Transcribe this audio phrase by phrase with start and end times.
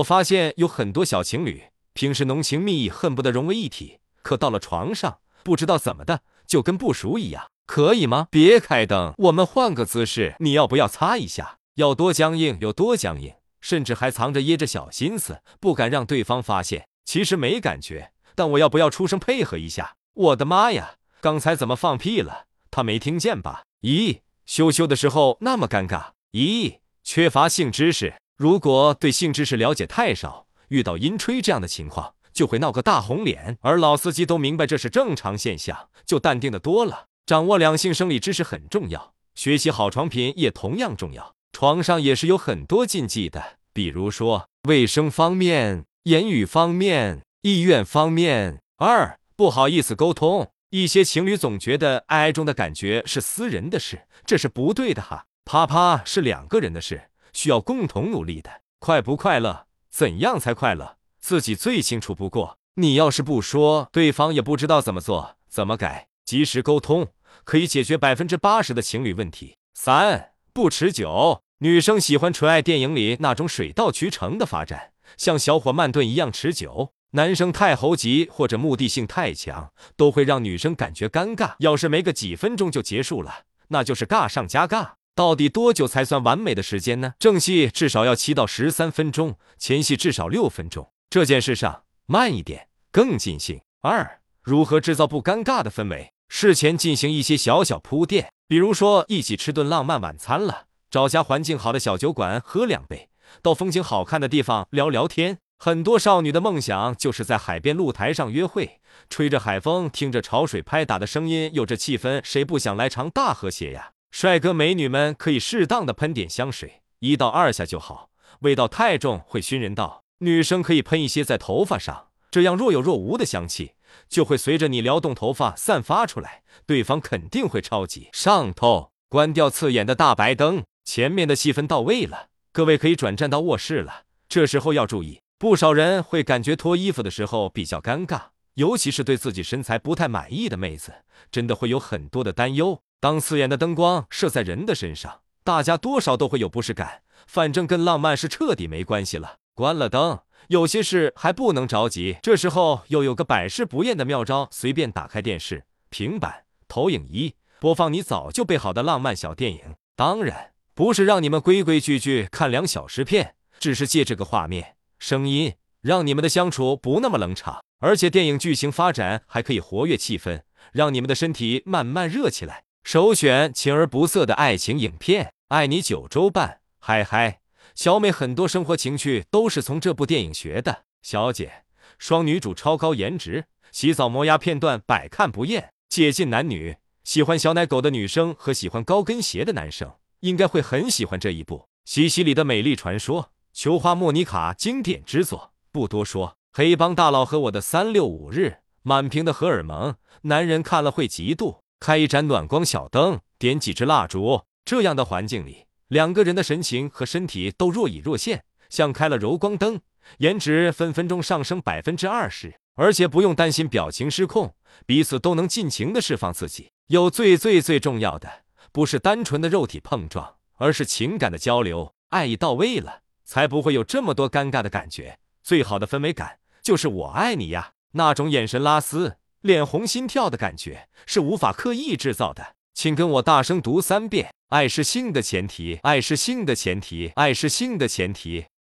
[0.00, 7.50] 我发现有很多小情侣，平时浓情蜜意，恨不得融为一体，可到了床上，不知道怎么的，就跟不熟一样。
[7.66, 8.28] 可以吗？
[8.30, 10.34] 别开灯，我们换个姿势。
[10.40, 11.58] 你要不要擦一下？
[11.74, 16.86] 要多僵硬有多僵硬，甚至还藏着掖着小心思，不敢让对方发现。
[17.04, 19.94] 其实没感觉，但我要不要出声配合一下？
[20.14, 22.46] 我的妈呀，刚才怎么放屁了？
[22.70, 23.64] 他没听见吧？
[23.82, 26.12] 咦，羞羞的时候那么尴尬？
[26.32, 28.14] 咦，缺乏性知识。
[28.40, 33.58] 如果对性知识了解太少，遇到阴吹这样的情况，就会闹个大红脸。
[33.60, 37.04] 而老司机都明白这是正常现象，就淡定的多了。
[37.26, 41.34] 掌握两性生理知识很重要，学习好床品也同样重要。
[41.52, 48.62] 床上也是有很多禁忌的，比如说卫生方面、言语方面、意愿方面。
[48.78, 55.26] 二不好意思沟通，一些情侣总觉得爱中的感觉是私人的事，这是不对的哈。
[55.44, 58.62] 啪啪是两个人的事，需要共同努力的。
[58.78, 59.66] 快不快乐？
[59.90, 60.96] 怎样才快乐？
[61.18, 62.58] 自己最清楚不过。
[62.74, 66.08] 你要是不说，对方也不知道怎么做、怎么改。
[66.24, 67.08] 及时沟通
[67.44, 69.56] 可以解决百分之八十的情侣问题。
[69.74, 76.92] 三不持久，女生喜欢纯爱电影里那种水到渠成的发展，像小火慢炖一样持久。
[77.12, 81.54] 男生太猴急或者目的性太强，都会让女生感觉尴尬。
[81.58, 84.92] 要是没个几分钟就结束了，那就是尬上加尬。
[85.20, 87.12] 到底多久才算完美的时间呢？
[87.18, 90.90] 正戏至少要七到十三分钟，前戏至少六分钟。
[91.10, 93.60] 这件事上慢一点更尽兴。
[93.82, 96.10] 二，如何制造不尴尬的氛围？
[96.30, 103.10] 事前进行一些小小铺垫，比如说一起吃顿浪漫晚餐了，找家环境好的小酒馆喝两杯，
[103.42, 105.36] 到风景好看的地方聊聊天。
[105.58, 113.90] 很多少女的梦想就是在海边露台上约会，吹着海风，听着潮水拍打的声音，有着气氛，谁不想来场大和谐呀？
[114.10, 120.04] 帅哥美女们可以适当的喷点香水，一到二下就好，味道太重会熏人到。
[120.18, 123.72] 女生可以喷一些在头发上，这样若有若无的香气
[124.08, 128.90] 就会随着你撩动头发散发出来，对方肯定会超级上头。
[129.08, 134.02] 关掉刺眼的大白灯，前面的戏份到位了，各位可以转战到卧室了。
[134.28, 138.22] 这时候要注意，不少人会感觉脱衣服的时候比较尴尬，
[138.54, 140.92] 尤其是对自己身材不太满意的妹子，
[141.30, 142.82] 真的会有很多的担忧。
[143.00, 147.00] 当刺眼的灯光射在人的身上，大家多少都会有不适感。
[147.26, 149.36] 反正跟浪漫是彻底没关系了。
[149.54, 152.18] 关了灯，有些事还不能着急。
[152.22, 159.60] 这时候又有个百试不厌的妙招：随便打开电视、平板、投影仪，播放你早就备好的浪漫小电影。
[159.96, 167.60] 当然不是让你们规规矩矩看两小时片，只是借这个画面、声音，让你们的相处不那么冷场。
[167.78, 172.64] 而且电影剧情发展还可以活跃气氛，让你们的身体慢慢热起来。
[172.82, 176.48] 首选情而不涩的爱情影片，《爱你九州半》。
[176.80, 177.40] 嗨嗨，
[177.74, 180.84] 小美很多生活情趣都是从这部电影学的。
[181.02, 181.64] 小姐，
[181.98, 186.76] 双女主超高颜值，洗澡磨牙片段百看不厌，接近男女。
[187.04, 193.22] 喜欢小奶狗的女生和喜欢高跟鞋的男生应该会很喜欢这一部《西西里的美丽传说》。
[193.52, 196.36] 球花莫妮卡经典之作，不多说。
[196.52, 201.60] 黑帮大佬和我的三六五日，满屏的荷尔蒙，男人看了会嫉妒。
[201.80, 209.80] 开一盏暖光小灯，点几支蜡烛，这样的环境里，两个人的神情和身体都若隐若现，像开了柔光灯，
[210.18, 214.54] 颜值分分钟上升百分之二十，而且不用担心表情失控，
[214.84, 216.70] 彼此都能尽情的释放自己。
[216.88, 218.30] 有最最最重要的，
[218.72, 225.18] 不是单纯的肉体碰撞，而是情感的交流，爱意到位了，才不会有这么多尴尬的感觉。
[225.42, 229.16] 最好的氛围感，就是我爱你呀，那种眼神拉丝。
[229.42, 238.44] 脸红心跳的感觉是无法刻意制造的，请跟我大声读三遍：爱是性的前提，爱是性的前提，爱是性的前提。